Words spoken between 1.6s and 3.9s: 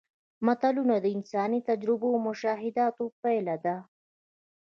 تجربو او مشاهداتو پایله ده